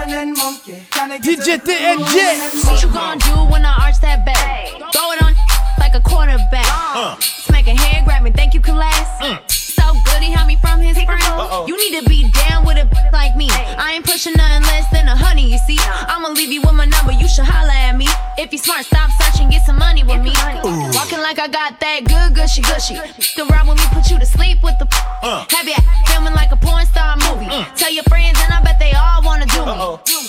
[0.00, 3.52] and that monkey, trying to get DJ to you and that What you gonna do
[3.52, 4.68] when I arch that back?
[4.92, 5.34] Throw it on
[5.78, 7.22] like a quarterback.
[7.22, 9.50] Smack a head, grab me, think you can last.
[9.50, 11.24] So good, he helped me from his friends.
[11.66, 13.48] You need to be down with a like me.
[13.50, 14.69] I ain't pushing nothing
[18.50, 20.34] If you smart, stop searching, get some money with me.
[20.98, 22.98] Walking like I got that good gushy gushy.
[22.98, 24.90] Fuck around with me, put you to sleep with the.
[25.22, 25.46] Uh.
[25.54, 25.78] Have you
[26.10, 27.46] filming like a porn star movie?
[27.46, 27.62] Uh.
[27.78, 29.78] Tell your friends, and I bet they all wanna do me.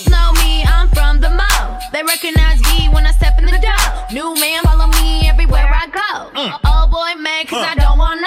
[0.06, 1.82] Know me, I'm from the mall.
[1.90, 3.90] They recognize me when I step in the door.
[4.14, 6.30] New man, follow me everywhere I go.
[6.62, 8.22] Oh boy, man, cause I don't want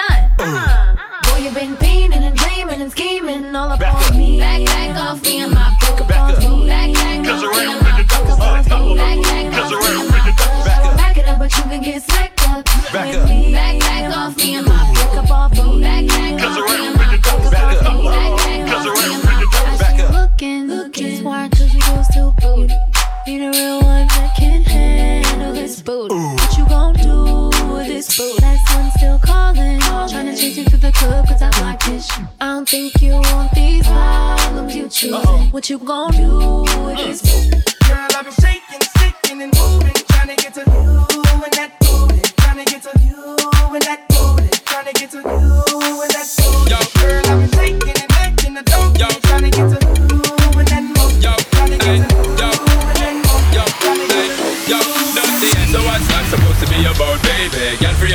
[35.56, 37.22] What you gon' do with this?
[37.22, 37.88] Mm.
[37.88, 38.32] Girl, I've been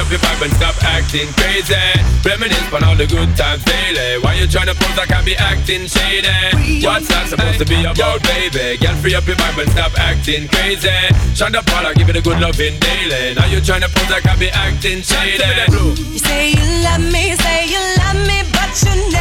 [0.01, 1.77] up your vibe and stop acting crazy.
[2.25, 4.17] Reminisce on all the good times daily.
[4.21, 6.81] Why you tryna pose I be acting shady?
[6.81, 8.81] What's that supposed to be about, baby?
[8.81, 10.89] Girl, free up your vibe and stop acting crazy.
[11.37, 13.35] Shonda Paula, give it a good loving daily.
[13.35, 15.45] Now you tryna pose I be acting shady.
[15.69, 19.20] You say you love me, say you love me, but you're never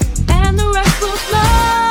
[0.83, 1.90] circles fly.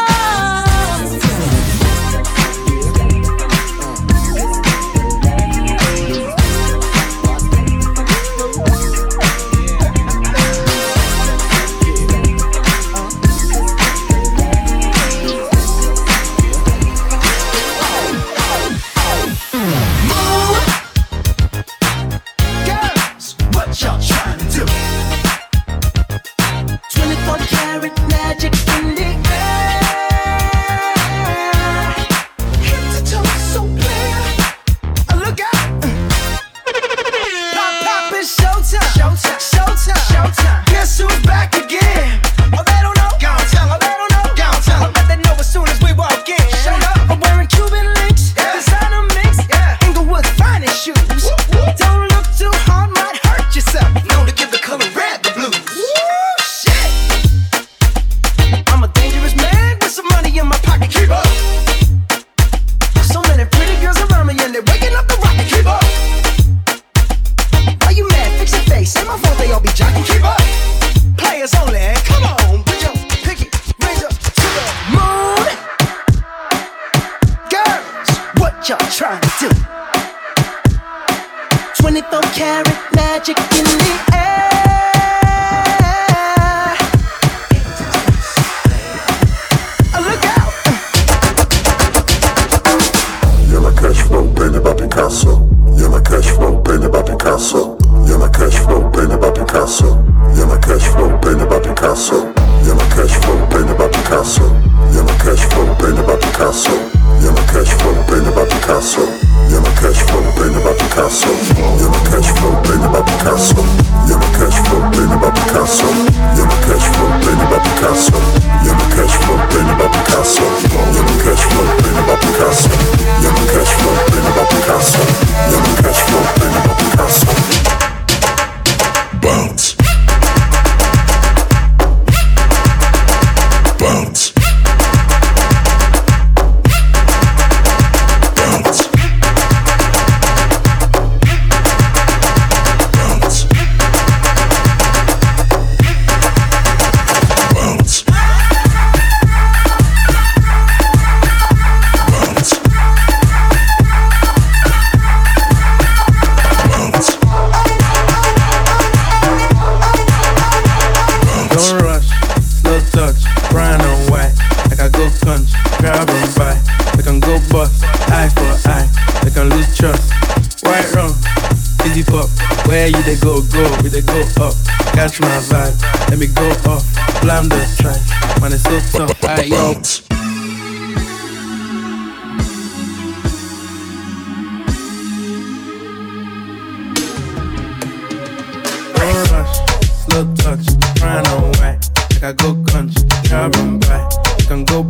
[81.81, 84.50] 24 karat magic in the air.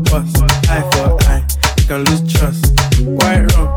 [0.05, 0.37] bust.
[0.69, 1.45] Eye for eye,
[1.79, 2.77] you can lose trust.
[3.19, 3.77] Quite wrong,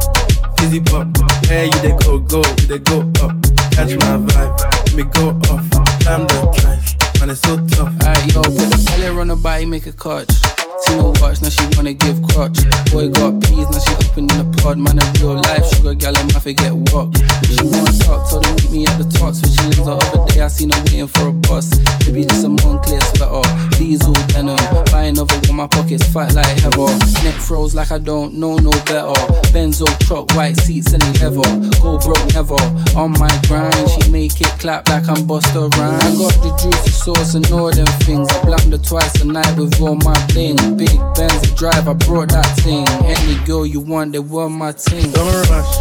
[0.58, 1.08] fizzy pop.
[1.46, 3.34] Hey, you they go, go, you they go up.
[3.72, 5.66] Catch my vibe, Let me go off.
[6.08, 7.94] I'm the trash, man, it's so tough.
[8.02, 10.63] Alright, yo, put the pellet on the body, make a catch.
[10.82, 12.58] Female watch, now she wanna give crutch.
[12.92, 14.78] Boy got peas, now she up in the pod.
[14.78, 17.14] Man, in real life, sugar gal, I might forget what.
[17.46, 19.38] She wanna talk, told her meet me at the top.
[19.38, 21.70] When she the other day, I seen her waiting for a bus.
[22.06, 23.46] Maybe just a Moncler sweater,
[23.78, 24.58] diesel denim.
[24.92, 26.90] Buy another one, my pockets fat like heather.
[27.24, 29.14] Neck froze like I don't know no better.
[29.54, 31.46] Benzo truck, white seats, and leather.
[31.82, 32.58] Go broke never.
[32.98, 36.02] On my grind, she make it clap like I'm Busta Rhymes.
[36.02, 38.30] I got the juicy sauce and all them things.
[38.30, 40.63] I blacked her twice a night with all my things.
[40.78, 42.88] Big Benz to drive, I brought that thing.
[43.06, 45.12] Any girl you want, they were my team.
[45.12, 45.74] Don't rush,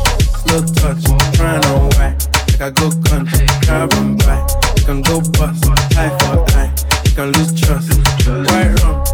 [0.42, 1.04] slow touch,
[1.36, 2.18] trying to whack.
[2.52, 4.46] Like I go country, grab and buy.
[4.76, 5.64] You can go bust,
[5.96, 6.72] eye for eye.
[7.04, 7.88] You can lose trust.
[8.26, 9.04] White rum,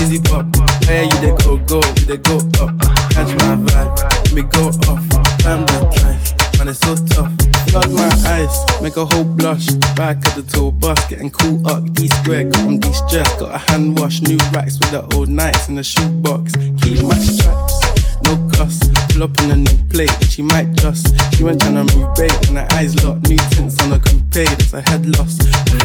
[0.00, 0.46] easy pop.
[0.86, 2.70] Where you they go, go, you they go up.
[3.10, 5.02] Catch my vibe, me go off.
[5.42, 6.18] Time the time,
[6.58, 7.32] man, it's so tough.
[7.70, 9.66] Flood my eyes, make a whole blush.
[9.94, 11.92] Back at the tour bus, getting cool up.
[11.92, 13.28] D square, got on de stress.
[13.40, 16.52] Got a hand wash, new racks with the old nights in the shoebox.
[16.82, 17.86] Keep my stripes
[18.22, 19.05] no cuss.
[19.16, 21.08] Pull up in a new plate, she might just.
[21.34, 23.26] She went tryna move bait, and her eyes locked.
[23.30, 25.38] New tints on a coupe, that's a head loss.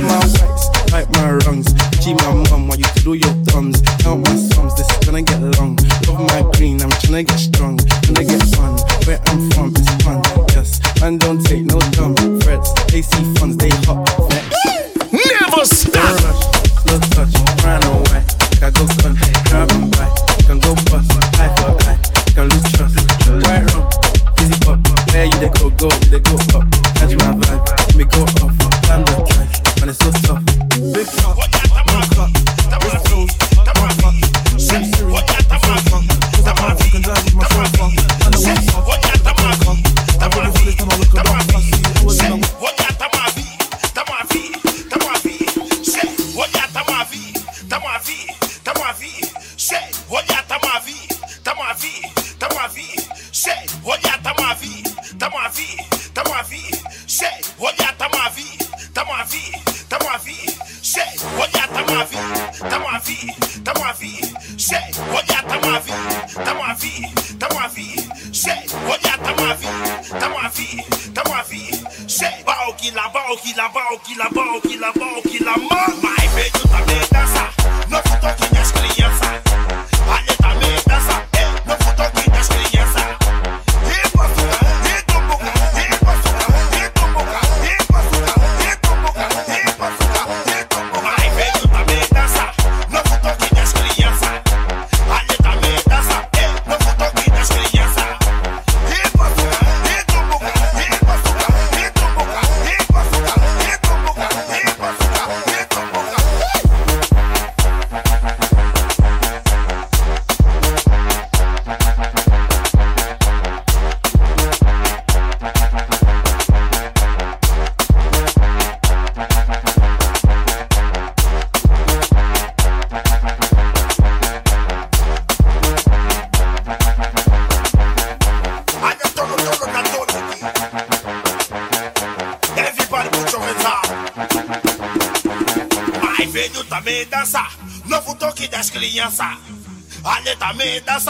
[0.04, 1.72] My whites, like my rungs.
[2.04, 3.80] G my mum, while you do your thumbs.
[4.04, 5.78] Count my sums, this is gonna get long.
[6.08, 7.78] Love my green, I'm tryna get strong.
[8.04, 8.76] Tryna get fun,
[9.08, 10.22] where I'm from, it's fun.
[10.50, 12.74] Yes, man, don't take no dumb threats.
[12.92, 14.60] They see funds, they hop next.
[15.08, 16.20] Never stop.
[17.16, 17.32] Touch,
[17.64, 18.26] run away.
[18.60, 20.12] I go country, grab and buy.
[20.48, 22.11] Can go bust, eye for eye.
[22.34, 22.96] Can lose trust.
[23.28, 23.92] Right wrong,
[24.40, 24.80] easy pop.
[25.12, 26.64] Where you they go, go, they go up.
[26.96, 27.98] Catch my vibe,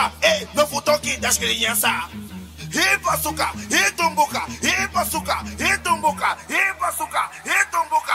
[0.02, 1.92] dança, ei, novo toque das crianças.
[2.74, 8.11] E pasuca, e tumbuca, e pasuca, e tumbuca, e pasuca, e tumbuca,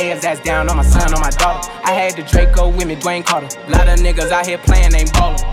[0.00, 1.70] his ass down on my son, on my daughter.
[1.84, 3.48] I had the Draco with me, Dwayne Carter.
[3.68, 5.51] Lot of niggas out here playing, ain't ballin'.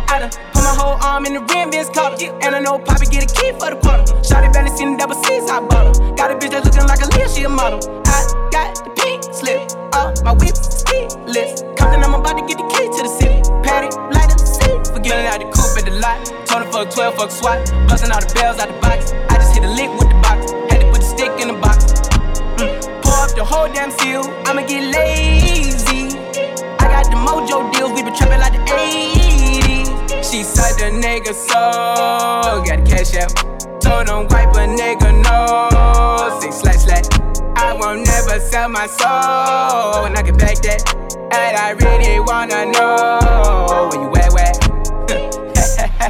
[34.08, 36.40] Him wipe a nigga no.
[36.40, 37.06] Say slash slash.
[37.56, 40.06] I won't never sell my soul.
[40.06, 40.96] And I can back that.
[41.32, 44.19] And I really wanna know where you at?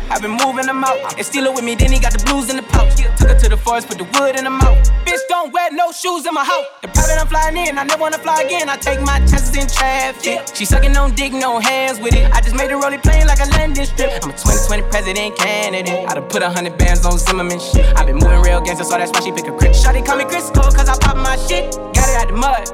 [0.09, 0.97] I've been moving them out.
[1.17, 2.95] And steal it with me, then he got the blues in the pouch.
[3.17, 4.77] Took her to the forest, put the wood in the mouth.
[5.05, 6.65] Bitch, don't wear no shoes in my house.
[6.81, 8.69] The private I'm flying in, I never wanna fly again.
[8.69, 10.47] I take my chances in traffic.
[10.53, 12.31] She sucking on dick, no hands with it.
[12.31, 14.11] I just made a rolling plane like a landing strip.
[14.23, 16.09] I'm a 2020 president candidate.
[16.09, 17.85] I done put a hundred bands on Zimmerman shit.
[17.97, 19.75] I've been moving real gangster, so that's why she pick a crit.
[19.75, 21.73] Shawty call me Chris Cole, cause I pop my shit.
[21.93, 22.65] Got it out the mud.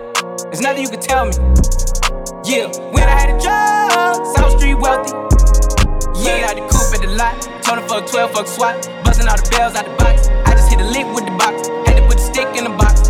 [0.49, 1.33] There's nothing you can tell me.
[2.45, 5.11] Yeah, when I had a job, South Street wealthy.
[6.21, 6.74] Yeah,
[7.15, 7.41] lot.
[7.63, 8.75] Told him fuck 12, fuck SWAT.
[9.03, 10.27] Busting all the bells out the box.
[10.45, 11.67] I just hit a lick with the box.
[11.87, 13.09] Had to put the stick in the box.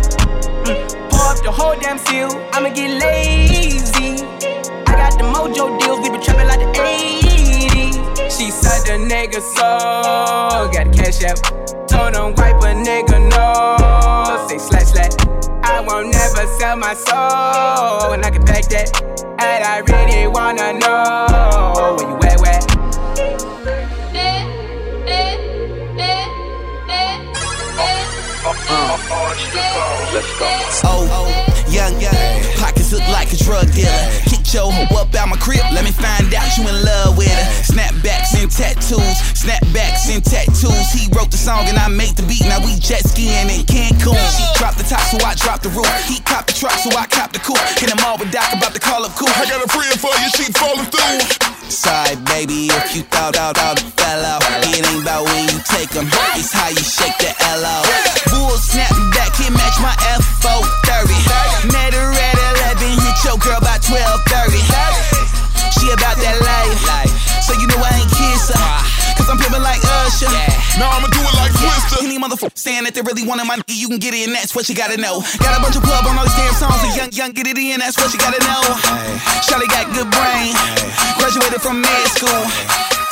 [0.64, 1.10] Mm.
[1.10, 2.30] Pour up the whole damn seal.
[2.52, 4.22] I'ma get lazy.
[4.86, 6.00] I got the mojo deals.
[6.00, 8.30] We been trapping like the 80s.
[8.30, 10.70] She said the nigga so.
[10.72, 11.38] Got the cash out.
[11.88, 14.46] Told him wipe a nigga no.
[14.48, 15.14] Say slash slash.
[15.62, 18.12] I won't never sell my soul.
[18.12, 19.02] And I can back that.
[19.38, 22.75] And I really wanna know where you at, where?
[30.84, 31.28] Oh,
[31.70, 32.14] young, young,
[32.56, 34.35] pockets look like a drug dealer.
[34.54, 37.46] Your hoe up out my crib, let me find out you in love with her.
[37.66, 40.92] Snapbacks and tattoos, snapbacks and tattoos.
[40.94, 42.46] He wrote the song and I made the beat.
[42.46, 44.16] Now we jet skiing in Cancun.
[44.38, 45.90] She dropped the top, so I dropped the roof.
[46.06, 47.58] He copped the truck, so I copped the coupe.
[47.76, 49.28] Hit him all with Doc about to call up cool.
[49.34, 51.46] I got a friend for you, she falling through.
[51.68, 54.42] Sorry, baby, if you thought out out fell out.
[54.62, 56.06] It ain't about when you take them,
[56.38, 57.84] it's how you shake the L out.
[58.30, 59.05] Bull snapping
[72.56, 74.74] saying that they really wanted my nigga, you can get it, and that's what you
[74.74, 75.20] gotta know.
[75.38, 77.58] Got a bunch of club on all these damn songs, and young, young, get it
[77.60, 78.62] in, that's what you gotta know.
[79.44, 80.56] Shawty got good brain,
[81.20, 82.42] graduated from med school.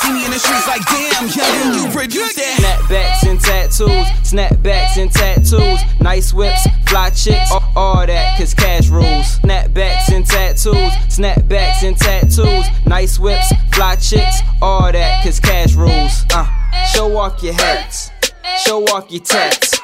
[0.01, 2.57] See me in the streets like damn, young, you produce that.
[2.61, 8.89] Snapbacks and tattoos, snapbacks and tattoos, nice whips, fly chicks, all, all that, cause cash
[8.89, 9.39] rules.
[9.39, 16.25] Snapbacks and tattoos, snapbacks and tattoos, nice whips, fly chicks, all that, cause cash rules.
[16.33, 16.45] Uh,
[16.93, 18.11] show off your hats,
[18.57, 19.79] show off your tats.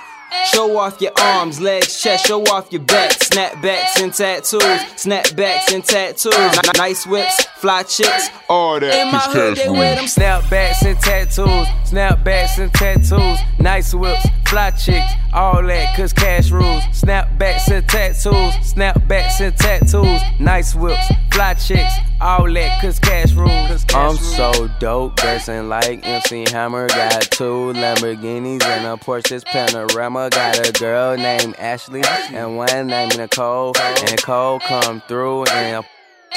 [0.45, 3.11] Show off your arms, legs, chest, show off your back.
[3.11, 4.61] Snapbacks and tattoos,
[4.95, 6.33] snapbacks and tattoos.
[6.33, 8.93] N- nice whips, fly chicks, all that.
[8.93, 14.71] In my hood, they wear them Snapbacks and tattoos, snapbacks and tattoos, nice whips, fly
[14.71, 16.83] chicks, all that, cause cash rules.
[16.91, 23.85] Snapbacks and tattoos, snapbacks and tattoos, nice whips, fly chicks, all that, cause cash rules.
[23.93, 26.87] I'm so dope, dressing like MC Hammer.
[26.87, 30.29] Got two Lamborghinis and a Porsche's Panamera.
[30.29, 33.73] Got a girl named Ashley and one named Nicole.
[33.77, 35.83] And Cole come through and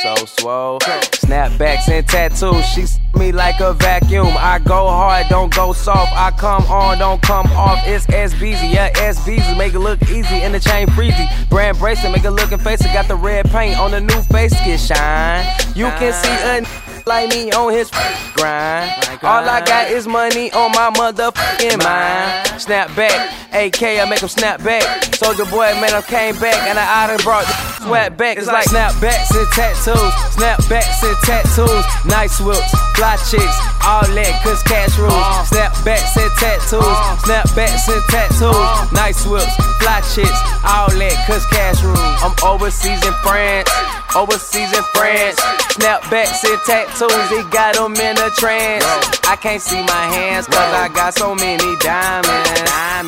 [0.02, 0.78] so swole.
[0.80, 4.28] Snapbacks and tattoos, she s- me like a vacuum.
[4.36, 6.12] I go hard, don't go soft.
[6.12, 7.78] I come on, don't come off.
[7.86, 9.56] It's SBZ, yeah, SBZ.
[9.56, 11.26] Make it look easy in the chain freezy.
[11.48, 12.80] Brand bracelet, make it looking face.
[12.80, 15.46] It got the red paint on the new face, get shine.
[15.74, 17.90] You can see a like me on his
[18.34, 18.90] grind.
[19.22, 22.60] All I got is money on my motherfucking mind.
[22.60, 24.82] Snap back, AK, I make him snap back.
[25.14, 28.38] Soldier boy, man, I came back and I done brought the sweat back.
[28.38, 34.62] It's like snapbacks and tattoos, snapbacks and tattoos, nice whips, fly chicks, all that, cause
[34.64, 35.12] cash rules.
[35.48, 42.00] Snapbacks and tattoos, snapbacks and tattoos, nice whips, fly chicks, all that, cause cash rules.
[42.24, 43.68] I'm overseas in France,
[44.16, 45.40] overseas in France,
[45.74, 48.84] snapbacks and tattoos, he got them in a trance.
[49.26, 52.50] I can't see my hands cause I got so many diamonds.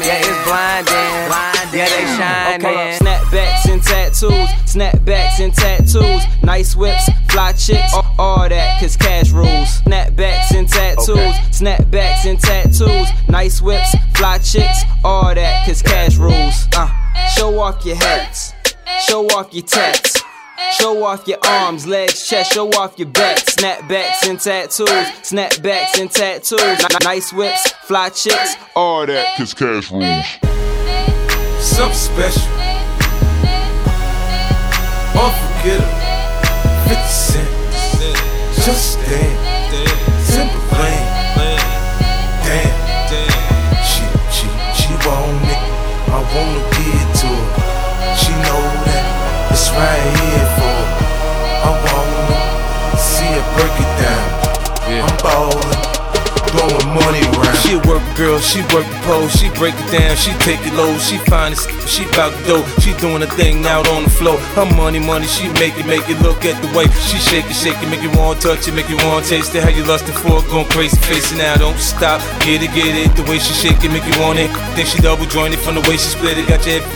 [0.02, 1.56] Yeah, it's blinding.
[1.72, 2.66] Yeah, they shining.
[2.66, 8.96] Okay, snapbacks and tattoos, snapbacks and tattoos, nice whips, fly chicks, all, all that, cause
[8.96, 9.82] cash rules.
[9.82, 16.66] Snapbacks and tattoos, snapbacks and tattoos, nice whips, fly chicks, all that, cause cash rules.
[16.74, 16.88] Uh,
[17.28, 18.54] show off your hats,
[19.06, 20.25] show off your tats.
[20.78, 23.38] Show off your arms, legs, chest, show off your back.
[23.38, 24.88] Snapbacks and tattoos,
[25.22, 26.60] snapbacks and tattoos.
[26.60, 29.36] N- Nice whips, fly chicks, all that.
[29.36, 30.26] Cause cash rules.
[31.64, 32.42] Something special.
[35.16, 36.02] Unforgettable.
[36.88, 37.50] 50 Cent.
[38.64, 39.36] Just damn.
[40.24, 40.95] Simple plan.
[49.76, 50.78] Right here for.
[51.66, 54.26] I wanna see it break it down.
[54.88, 55.06] Yeah.
[55.06, 55.72] I'm ballin',
[56.52, 57.35] blowing money.
[57.66, 60.72] She a work girl, she work the pole, she break it down, she take it
[60.74, 64.10] low, she find it, she bout the dough, she doing a thing out on the
[64.10, 64.38] floor.
[64.54, 67.58] Her money, money, she make it, make it look at the way she shake it,
[67.58, 69.64] shake it, make you want to touch it, make you want to taste it.
[69.64, 72.94] How you lustin' for it, going crazy, face it now, don't stop, get it, get
[72.94, 73.10] it.
[73.18, 74.46] The way she shake it, make you want it.
[74.78, 76.86] Then she double jointed from the way she split it, got your head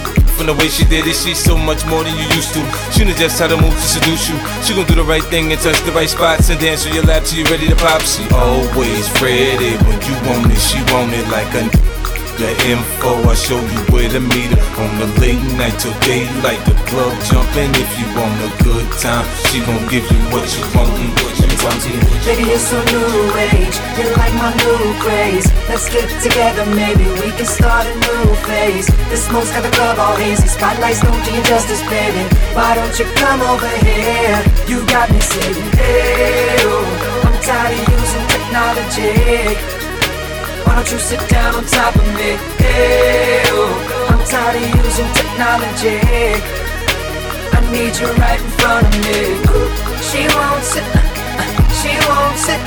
[0.41, 2.64] from the way she did it, she's so much more than you used to.
[2.97, 4.41] She knows just how to move to seduce you.
[4.64, 7.05] She gon' do the right thing and touch the right spots and dance on your
[7.05, 8.01] lap till you're ready to pop.
[8.01, 10.60] She always ready when you want it.
[10.67, 11.65] She want it like a
[12.41, 13.13] the info.
[13.29, 16.61] I show you where to meet her on the late night till daylight.
[16.65, 19.29] The club jumping if you want a good time.
[19.49, 20.89] She gon' give you what you want
[21.21, 21.81] what you want.
[22.25, 23.77] Baby, you're so new age.
[24.01, 25.47] You're like my new craze.
[25.69, 28.89] Let's get together, maybe we can start a new phase.
[29.13, 30.49] The smoke's got the club all hazy.
[30.49, 32.25] Spotlights don't do you justice, baby.
[32.57, 34.41] Why don't you come over here?
[34.65, 36.57] You got me saying, hey,
[37.21, 39.80] I'm tired of using technology.
[40.71, 42.39] Why don't you sit down on top of me?
[42.62, 43.75] Hey, oh,
[44.07, 45.99] I'm tired of using technology.
[45.99, 49.35] I need you right in front of me.
[49.99, 50.87] She won't sit,
[51.75, 52.62] she won't sit,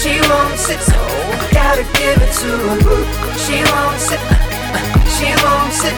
[0.00, 3.04] she won't sit, so I gotta give it to her.
[3.36, 4.22] She won't sit,
[5.12, 5.96] she won't sit,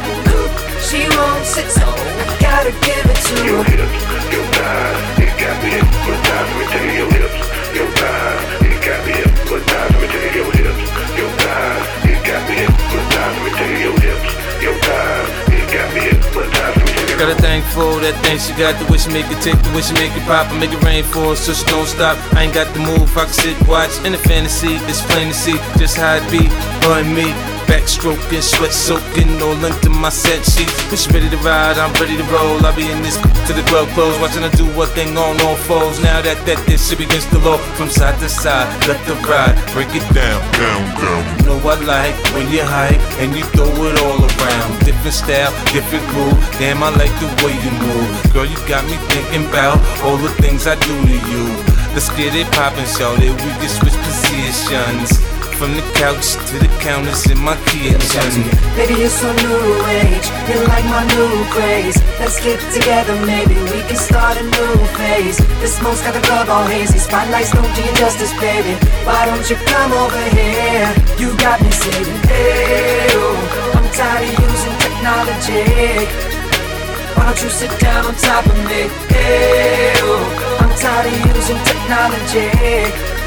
[0.83, 3.47] she won't sit, so I gotta give it to her.
[3.47, 3.95] Your hips,
[4.35, 6.51] your thighs, it got me hypnotized.
[6.59, 7.39] Me tell your hips,
[7.79, 9.95] your thighs, it got me hypnotized.
[10.03, 10.92] Me tell your hips,
[11.23, 13.15] your thighs, it got me hypnotized.
[13.15, 16.77] Let me tell you your hips, your thighs, it got me hypnotized.
[16.77, 19.31] Let me you Got a thing for that thing she got, the way she make
[19.31, 21.53] it tick, the way she make it pop, and make it rain for her, so
[21.55, 22.19] she don't stop.
[22.35, 24.75] I ain't got the move, I can sit, watch in the fantasy.
[24.91, 26.51] It's plain to see just how it be,
[26.91, 27.31] her and me.
[27.67, 30.75] Backstroking, sweat soaking, all into my set sheets.
[30.91, 32.65] When she ready to ride, I'm ready to roll.
[32.65, 35.57] I'll be in this to the club close, watching her do what thing on all
[35.57, 36.01] foes.
[36.03, 39.57] Now that that this shit begins to law, from side to side, let the ride,
[39.73, 41.23] break it down, down, down.
[41.39, 44.71] You know I like when you hype and you throw it all around.
[44.85, 46.39] Different style, different groove.
[46.59, 48.09] Damn, I like the way you move.
[48.33, 51.45] Girl, you got me thinking about all the things I do to you.
[51.95, 53.31] Let's get it poppin', shout it.
[53.31, 55.42] We can switch positions.
[55.63, 58.03] From the couch to the counters in my kids.
[58.75, 59.63] Baby, you're so new
[59.95, 60.27] age.
[60.51, 61.95] You like my new craze.
[62.19, 65.39] Let's get together, maybe we can start a new phase.
[65.63, 66.99] The smoke's got the club all hazy.
[66.99, 68.75] Spotlights don't do you justice, baby.
[69.07, 70.91] Why don't you come over here?
[71.23, 75.63] You got me saying, hey, oh, I'm tired of using technology.
[77.15, 78.91] Why don't you sit down on top of me?
[79.15, 83.22] Hey, oh, I'm tired of using technology.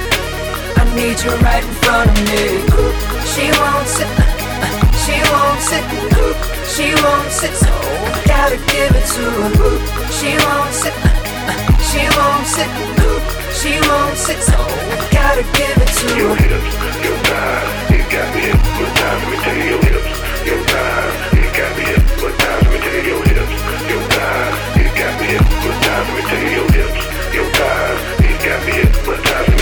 [0.96, 2.64] Need you right in front of me.
[3.32, 4.08] She won't sit,
[5.04, 5.84] she won't sit,
[6.72, 7.74] she won't sit, so
[8.26, 9.76] gotta give it to her.
[10.16, 10.96] She won't sit,
[11.92, 12.70] she won't sit,
[13.60, 14.58] she won't sit, so
[15.12, 16.48] gotta give it to Your her.
[16.48, 16.74] hips,
[17.04, 19.20] your thighs, it got me hypnotized.
[19.20, 20.12] Let me tell you your hips,
[20.48, 22.64] your thighs, it got me hypnotized.
[22.64, 23.56] Let me tell you your hips,
[23.92, 26.08] your thighs, it got me hypnotized.
[26.08, 27.04] Let me tell you your hips,
[27.36, 29.55] your thighs, it got me hypnotized.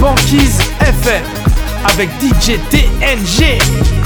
[0.00, 1.22] Banquise FM
[1.84, 3.99] avec DJ TNG.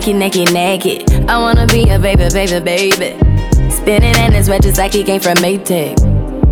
[0.00, 1.28] Naked, naked, naked.
[1.28, 3.18] I wanna be a baby, baby, baby.
[3.70, 5.98] Spinning in his wet just like he came from Maytag.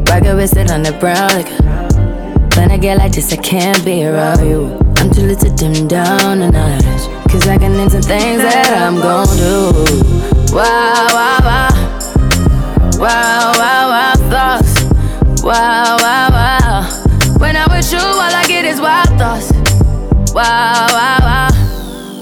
[0.07, 1.31] Rocket with it on the brown.
[1.31, 1.49] Like,
[2.57, 4.77] when I get like this, I can't be around you.
[4.99, 6.85] I'm too little to dim down a notch.
[7.31, 10.55] Cause I can into things that I'm gon' do.
[10.55, 11.69] Wow, wow, wow.
[12.99, 15.43] Wow, wow, wow, thoughts.
[15.43, 17.39] Wow, wow, wow.
[17.39, 19.53] When I'm with you, all I get is wild thoughts.
[20.35, 21.58] Wow, wow, wow.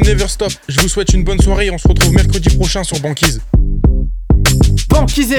[0.00, 0.52] Never Stop.
[0.68, 3.40] Je vous souhaite une bonne soirée on se retrouve mercredi prochain sur Banquise.
[4.88, 5.32] Banquise